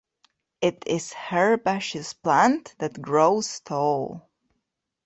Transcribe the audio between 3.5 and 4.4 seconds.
tall.